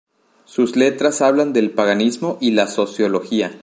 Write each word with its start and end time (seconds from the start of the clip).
Sus 0.45 0.75
letras 0.75 1.21
hablan 1.21 1.53
del 1.53 1.69
paganismo 1.69 2.39
y 2.41 2.53
la 2.53 2.65
sociología. 2.65 3.59